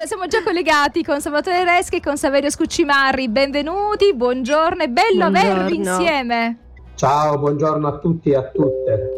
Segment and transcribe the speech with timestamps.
[0.00, 3.28] Siamo già collegati con Salvatore Reschi e con Saverio Scuccimarri.
[3.28, 5.50] Benvenuti, buongiorno, è bello buongiorno.
[5.50, 6.58] avervi insieme.
[6.94, 9.17] Ciao, buongiorno a tutti e a tutte.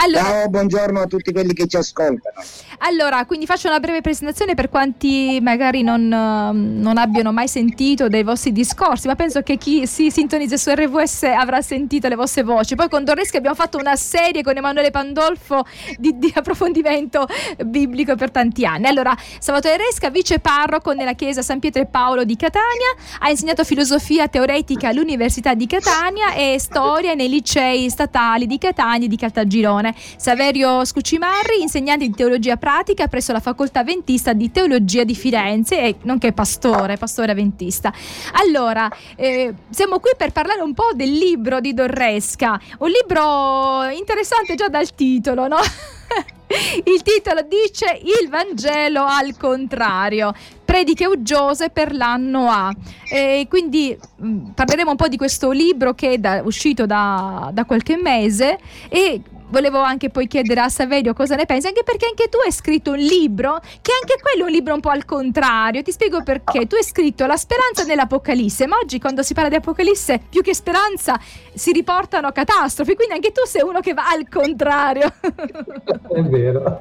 [0.00, 2.40] Allora, Ciao, buongiorno a tutti quelli che ci ascoltano.
[2.78, 8.22] Allora, quindi faccio una breve presentazione per quanti magari non, non, abbiano mai sentito dei
[8.22, 12.76] vostri discorsi, ma penso che chi si sintonizza su RVS avrà sentito le vostre voci.
[12.76, 15.66] Poi con Dorreschi abbiamo fatto una serie con Emanuele Pandolfo
[15.98, 17.26] di, di approfondimento
[17.66, 18.86] biblico per tanti anni.
[18.86, 23.64] Allora, Salvatore Resca, vice parroco nella chiesa San Pietro e Paolo di Catania, ha insegnato
[23.64, 29.87] filosofia teoretica all'Università di Catania e storia nei licei statali di Catania e di Caltagirone.
[30.16, 35.96] Saverio Scucimarri, insegnante di teologia pratica presso la facoltà ventista di teologia di Firenze e
[36.02, 37.92] nonché pastore, pastore ventista.
[38.32, 44.54] Allora, eh, siamo qui per parlare un po' del libro di Dorresca, un libro interessante
[44.54, 45.58] già dal titolo, no?
[46.84, 50.32] Il titolo dice Il Vangelo al contrario,
[50.64, 52.74] prediche uggiose per l'anno A.
[53.10, 57.64] E quindi mm, parleremo un po' di questo libro che è da, uscito da, da
[57.64, 62.28] qualche mese e volevo anche poi chiedere a Saverio cosa ne pensi, anche perché anche
[62.28, 65.82] tu hai scritto un libro, che anche quello è un libro un po' al contrario.
[65.82, 66.66] Ti spiego perché.
[66.66, 70.54] Tu hai scritto La speranza nell'Apocalisse, ma oggi quando si parla di Apocalisse, più che
[70.54, 71.18] speranza,
[71.54, 75.12] si riportano catastrofi, quindi anche tu sei uno che va al contrario.
[75.20, 76.80] È vero.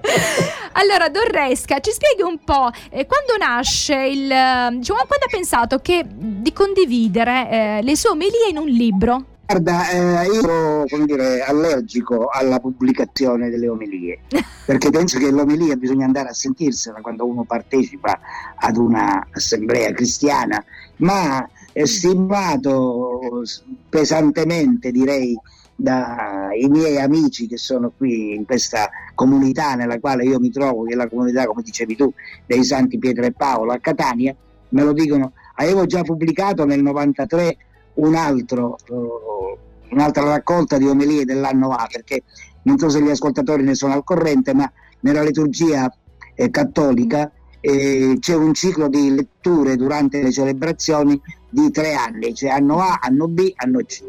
[0.74, 4.28] Allora, Dorresca, ci spieghi un po', eh, quando nasce il...
[4.28, 9.26] Diciamo, quando ha pensato che, di condividere eh, le sue omelie in un libro?
[9.50, 14.20] Guarda, eh, io sono dire, allergico alla pubblicazione delle omelie,
[14.66, 18.20] perché penso che l'omelia bisogna andare a sentirsela quando uno partecipa
[18.58, 20.62] ad un'assemblea cristiana,
[20.98, 23.42] ma è stimato
[23.88, 25.40] pesantemente, direi,
[25.74, 30.92] dai miei amici che sono qui in questa comunità nella quale io mi trovo, che
[30.92, 32.14] è la comunità, come dicevi tu,
[32.46, 34.36] dei Santi Pietro e Paolo a Catania,
[34.70, 37.58] me lo dicono, avevo già pubblicato nel 93
[37.98, 39.58] un altro, uh,
[39.92, 42.24] un'altra raccolta di omelie dell'anno A, perché
[42.64, 44.70] non so se gli ascoltatori ne sono al corrente, ma
[45.02, 45.92] nella liturgia
[46.36, 52.50] eh, cattolica eh, c'è un ciclo di letture durante le celebrazioni di tre anni, cioè
[52.50, 54.04] anno A, anno B, anno C.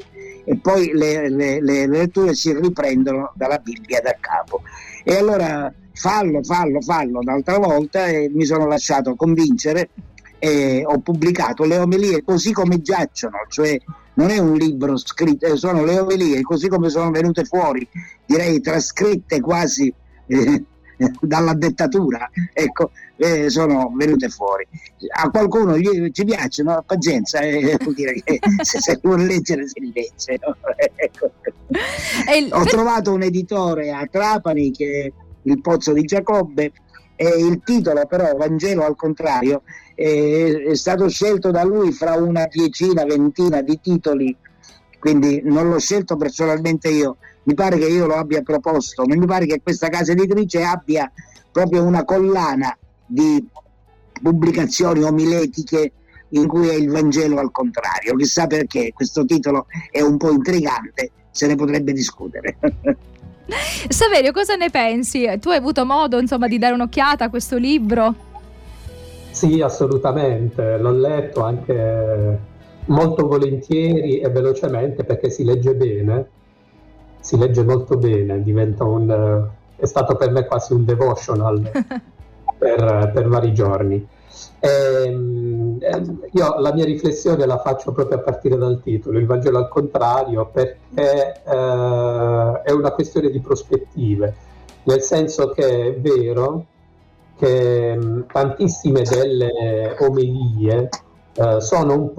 [0.45, 4.63] E poi le, le, le letture si riprendono dalla Bibbia da capo.
[5.05, 9.91] E allora fallo, fallo, fallo un'altra volta e mi sono lasciato convincere
[10.39, 13.79] eh, ho pubblicato le omelie così come giacciono, cioè
[14.15, 17.87] non è un libro scritto, eh, sono le omelie così come sono venute fuori,
[18.27, 19.93] direi trascritte quasi
[20.27, 20.65] eh,
[21.21, 24.67] dalla dettatura, ecco, eh, sono venute fuori.
[25.15, 29.81] A qualcuno gli, ci piacciono, pazienza, eh, vuol dire che se, se vuole leggere si
[29.81, 30.39] rilegge.
[30.41, 30.57] No?
[30.95, 31.31] ecco.
[32.37, 32.53] Il...
[32.53, 35.13] Ho trovato un editore a Trapani che
[35.43, 36.73] il Pozzo di Giacobbe
[37.21, 39.63] e il titolo però, Vangelo al contrario,
[39.97, 44.37] è, è stato scelto da lui fra una diecina, ventina di titoli,
[45.01, 49.47] quindi non l'ho scelto personalmente io, mi pare che io lo abbia proposto, mi pare
[49.47, 51.11] che questa casa editrice abbia
[51.51, 53.45] proprio una collana di
[54.23, 55.93] pubblicazioni omiletiche
[56.29, 58.15] in cui è il Vangelo al contrario.
[58.15, 62.59] Chissà perché questo titolo è un po' intrigante, se ne potrebbe discutere.
[63.89, 65.27] Saverio, cosa ne pensi?
[65.41, 68.27] Tu hai avuto modo insomma, di dare un'occhiata a questo libro?
[69.31, 72.39] Sì, assolutamente, l'ho letto anche
[72.87, 76.29] molto volentieri e velocemente perché si legge bene,
[77.21, 81.71] si legge molto bene, diventa un, è stato per me quasi un devotional
[82.59, 84.07] per, per vari giorni.
[84.61, 89.59] Ehm, ehm, io la mia riflessione la faccio proprio a partire dal titolo, il Vangelo
[89.59, 94.35] al contrario, perché eh, è una questione di prospettive,
[94.85, 96.65] nel senso che è vero
[97.37, 100.89] che mh, tantissime delle omelie
[101.35, 102.13] eh, un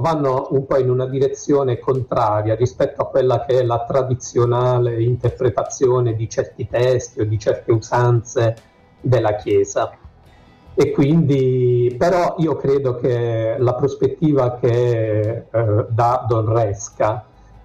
[0.00, 6.14] vanno un po' in una direzione contraria rispetto a quella che è la tradizionale interpretazione
[6.14, 8.56] di certi testi o di certe usanze
[9.00, 9.98] della Chiesa.
[10.76, 17.24] E quindi, però io credo che la prospettiva che eh, dà Don Resca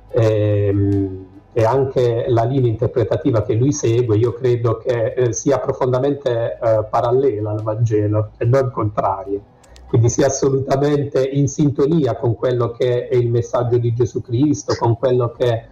[0.09, 6.59] ehm, e anche la linea interpretativa che lui segue, io credo che eh, sia profondamente
[6.61, 9.39] eh, parallela al Vangelo e non contraria.
[9.87, 14.95] Quindi sia assolutamente in sintonia con quello che è il messaggio di Gesù Cristo, con
[14.99, 15.65] quello che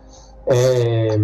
[0.43, 1.19] è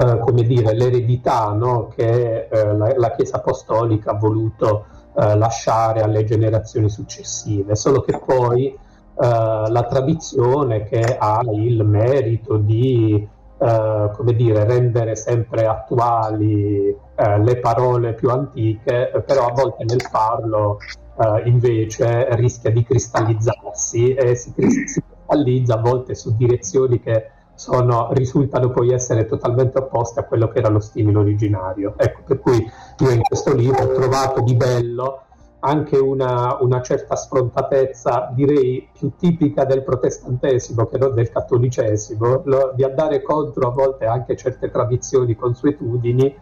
[0.00, 1.88] eh, come dire, l'eredità no?
[1.94, 8.20] che eh, la, la Chiesa Apostolica ha voluto eh, lasciare alle generazioni successive, solo che
[8.24, 8.76] poi eh,
[9.16, 17.56] la tradizione che ha il merito di eh, come dire, rendere sempre attuali eh, le
[17.58, 20.78] parole più antiche, però a volte nel farlo
[21.16, 28.08] eh, invece rischia di cristallizzarsi e si, si cristallizza a volte su direzioni che sono,
[28.12, 31.94] risultano poi essere totalmente opposte a quello che era lo stimolo originario.
[31.96, 35.20] Ecco, per cui io in questo libro ho trovato di bello
[35.60, 42.72] anche una, una, certa sfrontatezza, direi più tipica del protestantesimo che non del cattolicesimo, lo,
[42.76, 46.36] di andare contro a volte anche certe tradizioni, consuetudini,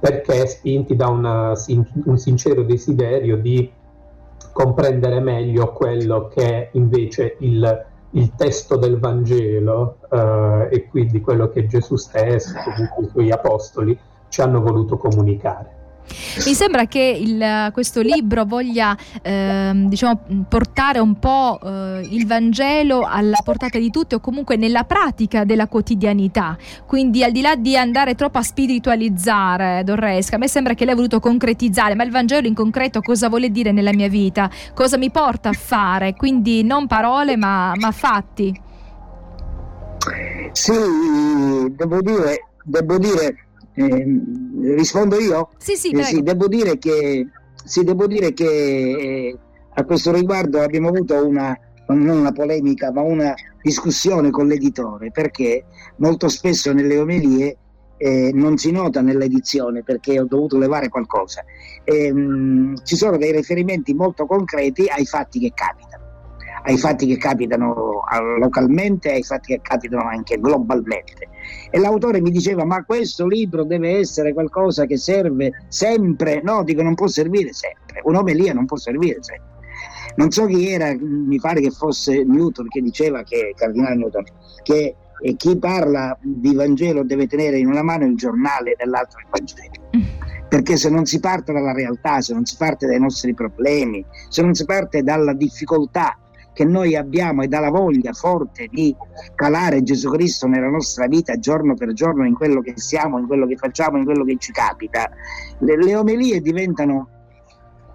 [0.00, 1.52] perché spinti da una,
[2.04, 3.70] un sincero desiderio di
[4.52, 11.66] comprendere meglio quello che invece il, il testo del Vangelo eh, e quindi quello che
[11.66, 12.52] Gesù stesso,
[13.00, 15.77] i suoi apostoli, ci hanno voluto comunicare.
[16.44, 23.02] Mi sembra che il, questo libro voglia eh, diciamo, portare un po' eh, il Vangelo
[23.02, 26.56] alla portata di tutti o comunque nella pratica della quotidianità.
[26.86, 30.94] Quindi al di là di andare troppo a spiritualizzare Dorresca, a me sembra che lei
[30.94, 34.50] ha voluto concretizzare, ma il Vangelo in concreto cosa vuole dire nella mia vita?
[34.74, 36.14] Cosa mi porta a fare?
[36.14, 38.66] Quindi non parole ma, ma fatti.
[40.52, 40.72] Sì,
[41.70, 43.47] devo dire, devo dire
[43.78, 45.50] eh, rispondo io?
[45.58, 47.26] Sì, sì, eh, sì, devo dire che,
[47.64, 49.38] sì, devo dire che eh,
[49.74, 51.56] a questo riguardo abbiamo avuto una,
[51.88, 55.64] non una polemica, ma una discussione con l'editore, perché
[55.96, 57.56] molto spesso nelle omelie
[57.98, 61.44] eh, non si nota nell'edizione perché ho dovuto levare qualcosa.
[61.84, 65.87] Eh, mh, ci sono dei riferimenti molto concreti ai fatti che capitano
[66.62, 68.02] ai fatti che capitano
[68.38, 71.28] localmente, ai fatti che capitano anche globalmente.
[71.70, 76.40] E l'autore mi diceva: Ma questo libro deve essere qualcosa che serve sempre.
[76.42, 78.00] No, dico, non può servire sempre.
[78.04, 79.56] Un'omelia non può servire sempre.
[80.16, 84.24] Non so chi era, mi pare che fosse Newton che diceva che, Cardinale Newton,
[84.62, 89.20] che e chi parla di Vangelo deve tenere in una mano il giornale e nell'altra
[89.20, 89.88] il Vangelo.
[89.96, 90.46] Mm.
[90.48, 94.42] Perché se non si parte dalla realtà, se non si parte dai nostri problemi, se
[94.42, 96.16] non si parte dalla difficoltà
[96.58, 98.92] che noi abbiamo e dalla voglia forte di
[99.36, 103.46] calare Gesù Cristo nella nostra vita giorno per giorno in quello che siamo, in quello
[103.46, 105.08] che facciamo, in quello che ci capita,
[105.60, 107.10] le, le omelie diventano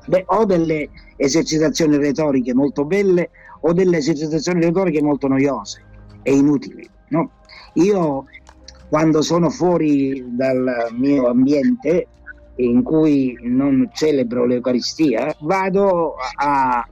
[0.08, 0.88] beh, o delle
[1.18, 5.84] esercitazioni retoriche molto belle o delle esercitazioni retoriche molto noiose
[6.22, 6.90] e inutili.
[7.10, 7.32] No?
[7.74, 8.24] Io
[8.88, 12.08] quando sono fuori dal mio ambiente
[12.56, 16.88] in cui non celebro l'Eucaristia, vado a,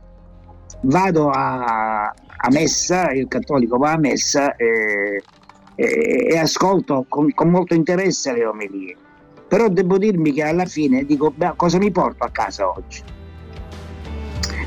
[0.82, 5.22] vado a, a messa, il cattolico va a messa e,
[5.76, 8.96] e, e ascolto con, con, molto interesse le omelie.
[9.48, 13.04] Però devo dirmi che alla fine dico, beh, cosa mi porto a casa oggi?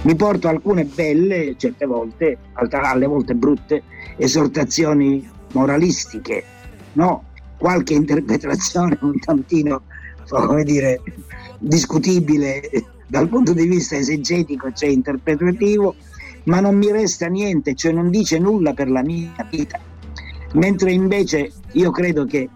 [0.02, 3.82] Mi porto alcune belle, certe volte, alle volte brutte,
[4.16, 6.44] esortazioni moralistiche,
[6.92, 7.24] no?
[7.56, 9.82] qualche interpretazione un tantino,
[10.28, 11.00] come dire,
[11.58, 12.60] discutibile
[13.14, 15.94] dal punto di vista esegetico, cioè interpretativo,
[16.46, 19.78] ma non mi resta niente, cioè non dice nulla per la mia vita.
[20.54, 22.48] Mentre invece io credo che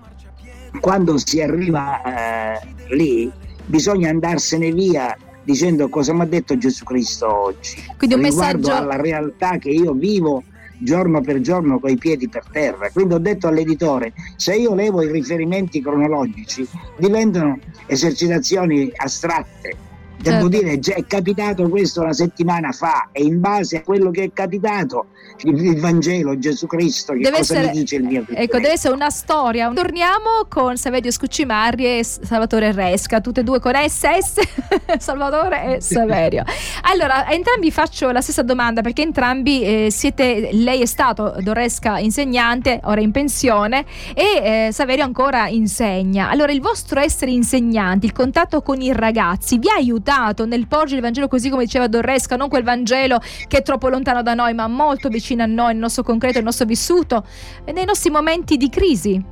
[0.81, 3.31] quando si arriva eh, lì
[3.67, 7.81] bisogna andarsene via dicendo cosa mi ha detto Gesù Cristo oggi.
[7.97, 10.43] Quindi un riguardo messaggio alla realtà che io vivo
[10.81, 12.91] giorno per giorno con i piedi per terra.
[12.91, 16.67] Quindi ho detto all'editore, se io levo i riferimenti cronologici
[16.97, 19.87] diventano esercitazioni astratte
[20.21, 20.79] Devo certo.
[20.81, 25.07] dire, è capitato questo una settimana fa e in base a quello che è capitato,
[25.43, 28.95] il Vangelo, Gesù Cristo, che deve cosa essere, mi dice il mio Ecco, deve essere
[28.95, 29.71] una storia.
[29.73, 34.41] Torniamo con Saverio Scuccimarri e Salvatore Resca, tutte e due con SS,
[34.99, 36.43] Salvatore e Saverio.
[36.83, 42.01] Allora, a entrambi faccio la stessa domanda perché entrambi eh, siete, lei è stato Doresca
[42.01, 46.29] insegnante, ora in pensione e eh, Saverio ancora insegna.
[46.29, 50.67] Allora, il vostro essere insegnanti, il contatto con i ragazzi vi ha aiutato aiutato nel
[50.67, 54.35] porgere il Vangelo così come diceva Dorresca, non quel Vangelo che è troppo lontano da
[54.35, 57.25] noi, ma molto vicino a noi, il nostro concreto, il nostro vissuto
[57.65, 59.23] e nei nostri momenti di crisi.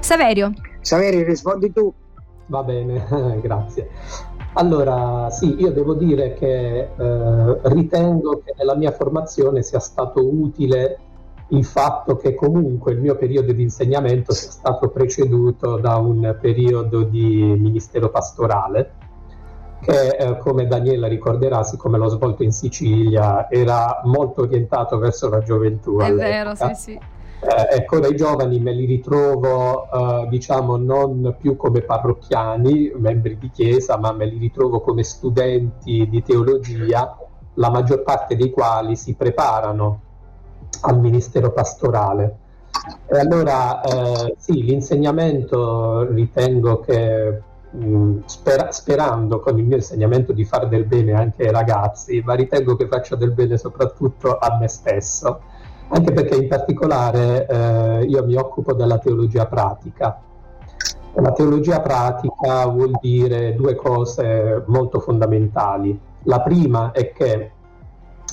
[0.00, 0.52] Saverio.
[0.80, 1.92] Saverio, rispondi tu.
[2.46, 3.06] Va bene,
[3.40, 3.88] grazie.
[4.54, 10.98] Allora, sì, io devo dire che eh, ritengo che nella mia formazione sia stato utile
[11.48, 17.02] il fatto che comunque il mio periodo di insegnamento sia stato preceduto da un periodo
[17.02, 19.03] di ministero pastorale
[19.84, 25.40] che eh, come Daniela ricorderà, siccome l'ho svolto in Sicilia, era molto orientato verso la
[25.40, 25.98] gioventù.
[25.98, 26.92] È vero, sì, sì.
[26.92, 33.50] Eh, ecco, dai giovani me li ritrovo, eh, diciamo, non più come parrocchiani, membri di
[33.50, 37.14] chiesa, ma me li ritrovo come studenti di teologia,
[37.54, 40.00] la maggior parte dei quali si preparano
[40.80, 42.38] al ministero pastorale.
[43.06, 47.42] E allora eh, sì, l'insegnamento ritengo che
[48.26, 52.76] spera- sperando con il mio insegnamento di fare del bene anche ai ragazzi, ma ritengo
[52.76, 55.40] che faccia del bene soprattutto a me stesso,
[55.88, 60.20] anche perché in particolare eh, io mi occupo della teologia pratica.
[61.16, 65.98] La teologia pratica vuol dire due cose molto fondamentali.
[66.24, 67.52] La prima è che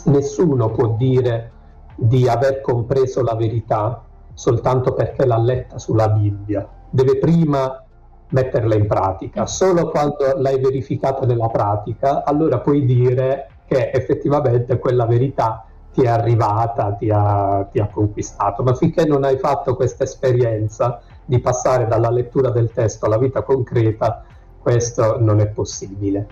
[0.06, 1.52] nessuno può dire
[1.96, 7.84] di aver compreso la verità soltanto perché l'ha letta sulla Bibbia, deve prima
[8.32, 9.46] metterla in pratica.
[9.46, 16.08] Solo quando l'hai verificata nella pratica, allora puoi dire che effettivamente quella verità ti è
[16.08, 18.64] arrivata, ti ha, ti ha conquistato.
[18.64, 23.44] Ma finché non hai fatto questa esperienza di passare dalla lettura del testo alla vita
[23.44, 24.24] concreta,
[24.60, 26.28] questo non è possibile.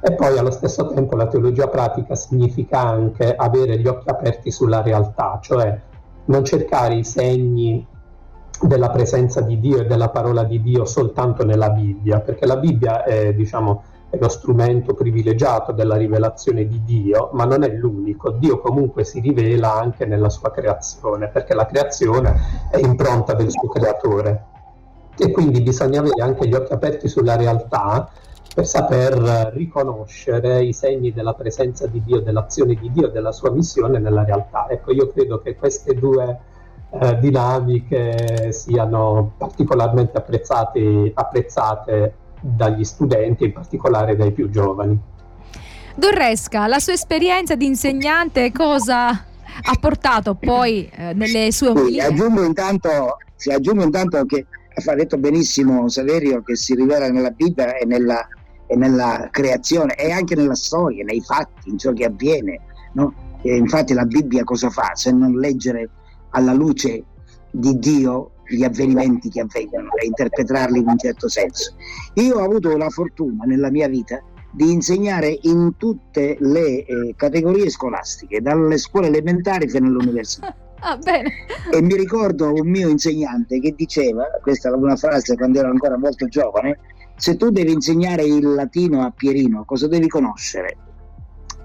[0.00, 4.82] E poi allo stesso tempo la teologia pratica significa anche avere gli occhi aperti sulla
[4.82, 5.80] realtà, cioè
[6.26, 7.86] non cercare i segni
[8.66, 13.04] della presenza di Dio e della parola di Dio soltanto nella Bibbia, perché la Bibbia
[13.04, 18.30] è, diciamo, è lo strumento privilegiato della rivelazione di Dio, ma non è l'unico.
[18.30, 22.34] Dio comunque si rivela anche nella sua creazione, perché la creazione
[22.70, 24.44] è impronta del suo creatore.
[25.16, 28.08] E quindi bisogna avere anche gli occhi aperti sulla realtà
[28.54, 33.98] per saper riconoscere i segni della presenza di Dio, dell'azione di Dio, della sua missione
[33.98, 34.68] nella realtà.
[34.68, 36.38] Ecco, io credo che queste due
[37.00, 44.98] eh, dinamiche siano particolarmente apprezzate, apprezzate dagli studenti, in particolare dai più giovani.
[45.96, 51.72] Dorresca, la sua esperienza di insegnante cosa ha portato poi eh, nelle sue?
[51.86, 54.46] Sì, aggiungo intanto, sì, aggiungo intanto che
[54.84, 58.26] ha detto benissimo Saverio che si rivela nella Bibbia e nella,
[58.66, 62.60] e nella creazione e anche nella storia, nei fatti, in ciò che avviene.
[62.92, 63.22] No?
[63.42, 65.90] infatti la Bibbia cosa fa se non leggere
[66.34, 67.02] alla luce
[67.50, 71.74] di Dio gli avvenimenti che avvengono e interpretarli in un certo senso.
[72.14, 74.22] Io ho avuto la fortuna nella mia vita
[74.52, 80.54] di insegnare in tutte le eh, categorie scolastiche, dalle scuole elementari fino all'università.
[80.86, 80.98] Ah,
[81.72, 85.96] e mi ricordo un mio insegnante che diceva, questa è una frase quando ero ancora
[85.96, 86.78] molto giovane,
[87.16, 90.76] se tu devi insegnare il latino a Pierino, cosa devi conoscere?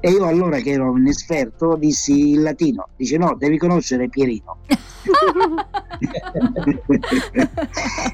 [0.01, 4.59] E io allora che ero un esperto dissi il latino, dice no, devi conoscere Pierino.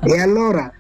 [0.04, 0.72] e allora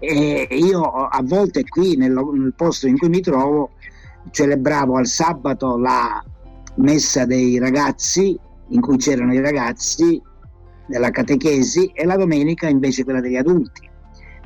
[0.00, 3.70] eh, io a volte qui nel, nel posto in cui mi trovo
[4.30, 6.22] celebravo al sabato la
[6.76, 8.38] messa dei ragazzi
[8.68, 10.20] in cui c'erano i ragazzi
[10.86, 13.88] della catechesi e la domenica invece quella degli adulti.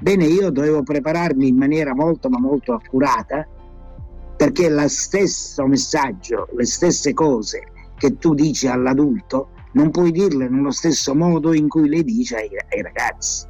[0.00, 3.46] Bene, io dovevo prepararmi in maniera molto ma molto accurata
[4.44, 7.62] perché lo stesso messaggio, le stesse cose
[7.96, 12.50] che tu dici all'adulto, non puoi dirle nello stesso modo in cui le dici ai,
[12.68, 13.46] ai ragazzi.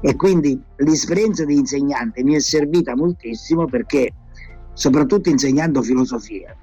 [0.00, 4.12] E quindi l'esperienza di insegnante mi è servita moltissimo perché,
[4.74, 6.56] soprattutto insegnando filosofia,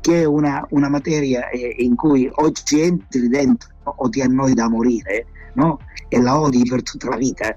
[0.00, 4.52] che è una, una materia eh, in cui o ci entri dentro o ti annoi
[4.52, 5.78] da morire, no?
[6.08, 7.56] e la odi per tutta la vita,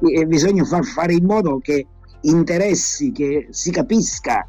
[0.00, 1.86] e bisogna far fare in modo che
[2.22, 4.44] interessi, che si capisca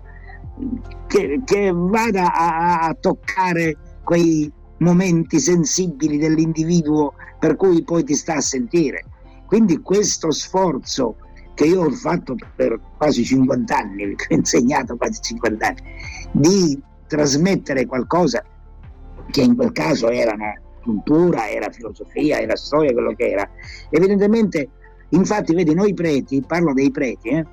[1.07, 8.35] che, che vada a, a toccare quei momenti sensibili dell'individuo per cui poi ti sta
[8.35, 9.05] a sentire.
[9.45, 11.15] Quindi questo sforzo
[11.53, 15.81] che io ho fatto per quasi 50 anni, ho insegnato quasi 50 anni,
[16.31, 18.43] di trasmettere qualcosa
[19.29, 23.49] che in quel caso erano cultura, era filosofia, era storia, quello che era.
[23.89, 24.69] Evidentemente,
[25.09, 27.45] infatti, vedi, noi preti, parlo dei preti, eh,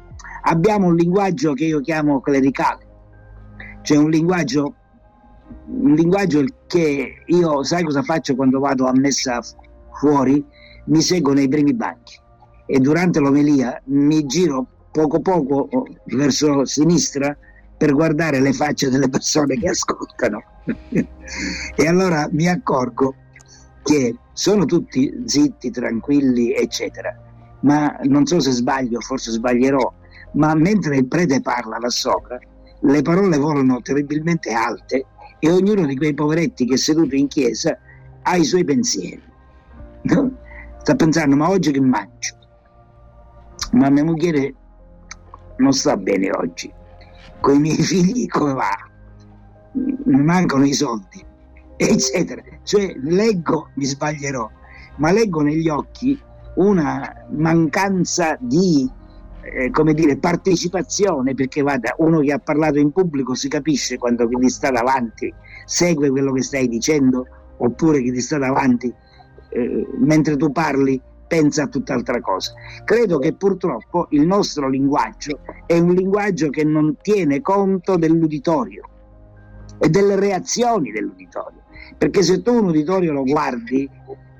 [0.43, 2.86] abbiamo un linguaggio che io chiamo clericale,
[3.87, 4.75] c'è un linguaggio,
[5.67, 9.41] un linguaggio che io, sai cosa faccio quando vado a messa
[10.01, 10.45] fuori?
[10.87, 12.19] Mi seguo nei primi banchi
[12.67, 15.69] e durante l'omelia mi giro poco poco
[16.07, 17.37] verso sinistra
[17.77, 20.43] per guardare le facce delle persone che ascoltano.
[21.77, 23.15] e allora mi accorgo
[23.85, 27.15] che sono tutti zitti, tranquilli, eccetera.
[27.61, 29.93] Ma non so se sbaglio, forse sbaglierò,
[30.33, 32.37] ma mentre il prete parla là sopra,
[32.87, 35.07] le parole volano terribilmente alte
[35.39, 37.77] e ognuno di quei poveretti che è seduto in chiesa
[38.23, 39.23] ha i suoi pensieri.
[40.03, 40.37] No?
[40.81, 42.37] Sta pensando, ma oggi che mangio?
[43.73, 44.55] Ma mia moglie
[45.57, 46.73] non sta bene oggi.
[47.41, 48.71] Con i miei figli come va?
[49.73, 51.25] Mi mancano i soldi,
[51.77, 52.43] eccetera.
[52.63, 54.49] Cioè leggo, mi sbaglierò,
[54.97, 56.19] ma leggo negli occhi
[56.55, 58.89] una mancanza di
[59.53, 64.27] eh, come dire, partecipazione, perché guarda, uno che ha parlato in pubblico si capisce quando
[64.29, 65.33] chi ti sta davanti
[65.65, 67.27] segue quello che stai dicendo,
[67.59, 68.93] oppure chi ti sta davanti
[69.51, 72.53] eh, mentre tu parli pensa a tutt'altra cosa.
[72.85, 78.89] Credo che purtroppo il nostro linguaggio è un linguaggio che non tiene conto dell'uditorio
[79.79, 81.63] e delle reazioni dell'uditorio.
[81.99, 83.89] Perché se tu un uditorio lo guardi,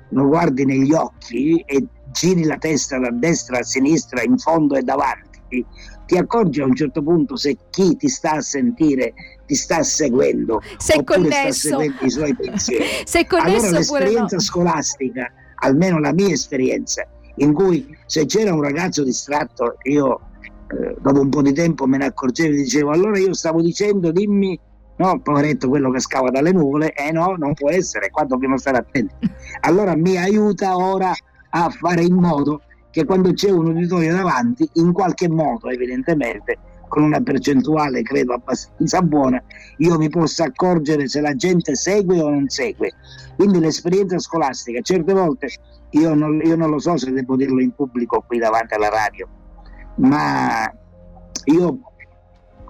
[0.09, 4.81] lo guardi negli occhi e giri la testa da destra a sinistra, in fondo e
[4.81, 5.65] davanti,
[6.05, 9.13] ti accorgi a un certo punto se chi ti sta a sentire
[9.45, 11.67] ti sta seguendo sei connesso.
[11.67, 12.85] sta seguendo i suoi pensieri.
[13.05, 14.41] sei connesso allora l'esperienza no?
[14.41, 20.19] scolastica, almeno la mia esperienza, in cui se c'era un ragazzo distratto, io
[20.69, 24.11] eh, dopo un po' di tempo me ne accorgevo e dicevo allora io stavo dicendo
[24.11, 24.59] dimmi
[24.97, 28.77] no, poveretto quello che scava dalle nuvole, eh no, non può essere, qua dobbiamo stare
[28.77, 29.13] attenti.
[29.61, 31.13] Allora mi aiuta ora
[31.65, 37.03] a fare in modo che quando c'è un uditorio davanti, in qualche modo evidentemente, con
[37.03, 39.41] una percentuale credo abbastanza buona,
[39.77, 42.93] io mi possa accorgere se la gente segue o non segue.
[43.35, 45.49] Quindi l'esperienza scolastica, certe volte
[45.91, 49.27] io non, io non lo so se devo dirlo in pubblico qui davanti alla radio,
[49.95, 50.71] ma
[51.45, 51.79] io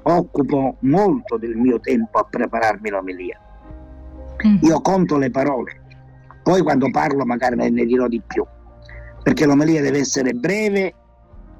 [0.03, 3.39] occupo molto del mio tempo a prepararmi l'omelia.
[4.46, 4.58] Mm.
[4.62, 5.82] Io conto le parole,
[6.44, 8.46] poi quando parlo magari ne, ne dirò di più,
[9.27, 10.93] perché l'omelia deve essere breve,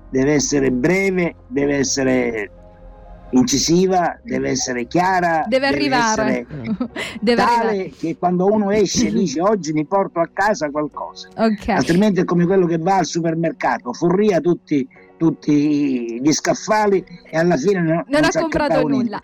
[0.09, 2.50] deve essere breve, deve essere
[3.31, 6.47] incisiva, deve essere chiara, Deve arrivare.
[6.47, 6.47] essere
[7.19, 7.89] Deve tale arrivare.
[7.89, 11.67] che quando uno esce dice oggi mi porto a casa qualcosa, Ok.
[11.67, 17.57] altrimenti è come quello che va al supermercato, furria tutti, tutti gli scaffali e alla
[17.57, 19.21] fine non, Non ha si comprato nulla.